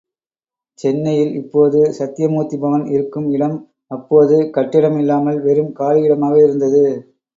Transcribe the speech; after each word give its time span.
சென்னையில் 0.79 1.33
இப்போது 1.33 1.79
சத்தியமூர்த்திபவன் 1.99 2.85
இருக்கும் 2.87 3.27
இடம் 3.31 3.55
அப்போது 3.91 4.37
கட்டிடம் 4.51 4.97
இல்லாமல் 4.97 5.39
வெறும் 5.41 5.71
காலி 5.73 6.01
இடமாக 6.01 6.35
இருந்தது. 6.41 6.83